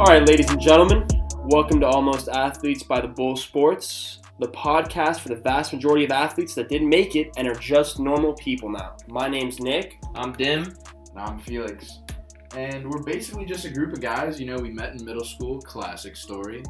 All 0.00 0.06
right, 0.06 0.26
ladies 0.26 0.48
and 0.48 0.58
gentlemen, 0.58 1.06
welcome 1.44 1.78
to 1.80 1.86
Almost 1.86 2.30
Athletes 2.30 2.82
by 2.82 3.02
the 3.02 3.08
Bull 3.08 3.36
Sports, 3.36 4.20
the 4.38 4.48
podcast 4.48 5.20
for 5.20 5.28
the 5.28 5.36
vast 5.36 5.74
majority 5.74 6.06
of 6.06 6.10
athletes 6.10 6.54
that 6.54 6.70
didn't 6.70 6.88
make 6.88 7.16
it 7.16 7.30
and 7.36 7.46
are 7.46 7.54
just 7.54 8.00
normal 8.00 8.32
people 8.32 8.70
now. 8.70 8.96
My 9.08 9.28
name's 9.28 9.60
Nick. 9.60 9.98
I'm 10.14 10.32
Dim. 10.32 10.74
And 11.10 11.18
I'm 11.18 11.38
Felix. 11.40 11.98
And 12.56 12.90
we're 12.90 13.02
basically 13.02 13.44
just 13.44 13.66
a 13.66 13.70
group 13.70 13.92
of 13.92 14.00
guys. 14.00 14.40
You 14.40 14.46
know, 14.46 14.56
we 14.56 14.70
met 14.70 14.98
in 14.98 15.04
middle 15.04 15.22
school, 15.22 15.60
classic 15.60 16.16
story. 16.16 16.62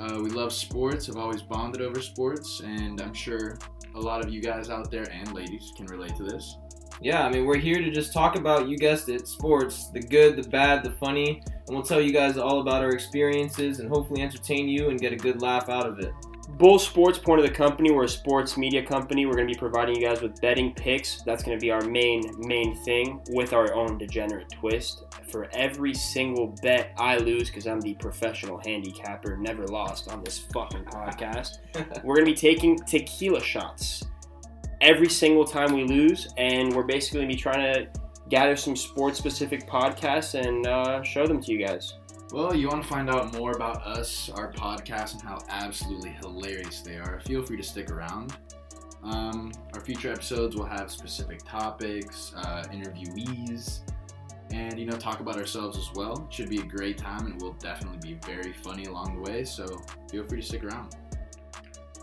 Uh, 0.00 0.18
we 0.20 0.30
love 0.30 0.52
sports, 0.52 1.06
have 1.06 1.18
always 1.18 1.40
bonded 1.40 1.82
over 1.82 2.02
sports, 2.02 2.62
and 2.64 3.00
I'm 3.00 3.14
sure 3.14 3.60
a 3.94 4.00
lot 4.00 4.24
of 4.24 4.34
you 4.34 4.42
guys 4.42 4.70
out 4.70 4.90
there 4.90 5.06
and 5.12 5.32
ladies 5.32 5.72
can 5.76 5.86
relate 5.86 6.16
to 6.16 6.24
this. 6.24 6.56
Yeah, 7.02 7.26
I 7.26 7.30
mean, 7.30 7.46
we're 7.46 7.58
here 7.58 7.80
to 7.80 7.90
just 7.90 8.12
talk 8.12 8.36
about, 8.36 8.68
you 8.68 8.76
guessed 8.78 9.08
it, 9.08 9.26
sports 9.26 9.88
the 9.88 9.98
good, 9.98 10.36
the 10.36 10.48
bad, 10.48 10.84
the 10.84 10.92
funny, 10.92 11.42
and 11.46 11.76
we'll 11.76 11.82
tell 11.82 12.00
you 12.00 12.12
guys 12.12 12.38
all 12.38 12.60
about 12.60 12.84
our 12.84 12.92
experiences 12.92 13.80
and 13.80 13.88
hopefully 13.88 14.22
entertain 14.22 14.68
you 14.68 14.88
and 14.88 15.00
get 15.00 15.12
a 15.12 15.16
good 15.16 15.42
laugh 15.42 15.68
out 15.68 15.84
of 15.84 15.98
it. 15.98 16.12
Bull 16.58 16.78
Sports, 16.78 17.18
point 17.18 17.40
of 17.40 17.46
the 17.46 17.52
company, 17.52 17.90
we're 17.90 18.04
a 18.04 18.08
sports 18.08 18.56
media 18.56 18.84
company. 18.84 19.26
We're 19.26 19.34
going 19.34 19.48
to 19.48 19.52
be 19.52 19.58
providing 19.58 19.96
you 19.96 20.06
guys 20.06 20.22
with 20.22 20.40
betting 20.40 20.74
picks. 20.74 21.22
That's 21.22 21.42
going 21.42 21.58
to 21.58 21.60
be 21.60 21.72
our 21.72 21.80
main 21.80 22.22
main 22.38 22.76
thing 22.84 23.20
with 23.30 23.52
our 23.52 23.74
own 23.74 23.98
degenerate 23.98 24.50
twist. 24.52 25.04
For 25.28 25.48
every 25.54 25.94
single 25.94 26.54
bet 26.62 26.92
I 26.98 27.16
lose, 27.16 27.48
because 27.48 27.66
I'm 27.66 27.80
the 27.80 27.94
professional 27.94 28.58
handicapper, 28.58 29.36
never 29.38 29.66
lost 29.66 30.12
on 30.12 30.22
this 30.22 30.38
fucking 30.38 30.84
podcast, 30.84 31.58
we're 32.04 32.16
going 32.16 32.26
to 32.26 32.32
be 32.32 32.36
taking 32.36 32.76
tequila 32.76 33.42
shots 33.42 34.01
every 34.82 35.08
single 35.08 35.44
time 35.44 35.72
we 35.72 35.84
lose, 35.84 36.28
and 36.36 36.74
we're 36.74 36.82
basically 36.82 37.20
going 37.20 37.30
to 37.30 37.36
be 37.36 37.40
trying 37.40 37.74
to 37.74 37.88
gather 38.28 38.56
some 38.56 38.76
sports 38.76 39.16
specific 39.16 39.66
podcasts 39.66 40.34
and 40.34 40.66
uh, 40.66 41.02
show 41.02 41.26
them 41.26 41.40
to 41.40 41.52
you 41.52 41.64
guys. 41.64 41.94
Well, 42.32 42.54
you 42.54 42.68
want 42.68 42.82
to 42.82 42.88
find 42.88 43.08
out 43.08 43.32
more 43.34 43.52
about 43.52 43.86
us, 43.86 44.30
our 44.30 44.52
podcast, 44.52 45.12
and 45.12 45.22
how 45.22 45.38
absolutely 45.48 46.10
hilarious 46.20 46.80
they 46.80 46.96
are, 46.96 47.20
feel 47.24 47.42
free 47.42 47.58
to 47.58 47.62
stick 47.62 47.90
around. 47.90 48.36
Um, 49.04 49.52
our 49.74 49.80
future 49.80 50.12
episodes 50.12 50.56
will 50.56 50.66
have 50.66 50.90
specific 50.90 51.44
topics, 51.44 52.32
uh, 52.36 52.64
interviewees, 52.72 53.80
and 54.50 54.78
you 54.78 54.86
know 54.86 54.96
talk 54.96 55.20
about 55.20 55.36
ourselves 55.36 55.76
as 55.76 55.90
well. 55.94 56.26
It 56.28 56.32
should 56.32 56.48
be 56.48 56.60
a 56.60 56.64
great 56.64 56.98
time, 56.98 57.26
and 57.26 57.40
we'll 57.40 57.54
definitely 57.54 58.14
be 58.14 58.18
very 58.26 58.52
funny 58.52 58.84
along 58.84 59.16
the 59.16 59.30
way. 59.30 59.44
So 59.44 59.66
feel 60.10 60.24
free 60.24 60.40
to 60.40 60.46
stick 60.46 60.64
around. 60.64 60.96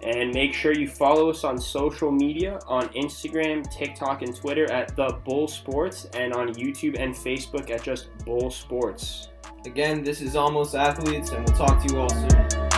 And 0.01 0.33
make 0.33 0.53
sure 0.53 0.73
you 0.73 0.87
follow 0.87 1.29
us 1.29 1.43
on 1.43 1.57
social 1.57 2.11
media 2.11 2.59
on 2.67 2.87
Instagram, 2.89 3.69
TikTok, 3.69 4.21
and 4.21 4.35
Twitter 4.35 4.71
at 4.71 4.95
The 4.95 5.19
Bull 5.25 5.47
Sports, 5.47 6.05
and 6.13 6.33
on 6.33 6.53
YouTube 6.53 6.97
and 6.97 7.13
Facebook 7.13 7.69
at 7.69 7.83
just 7.83 8.07
Bull 8.25 8.49
Sports. 8.49 9.29
Again, 9.65 10.03
this 10.03 10.21
is 10.21 10.35
Almost 10.37 10.73
Athletes, 10.75 11.31
and 11.31 11.45
we'll 11.45 11.57
talk 11.57 11.85
to 11.85 11.93
you 11.93 11.99
all 11.99 12.09
soon. 12.09 12.68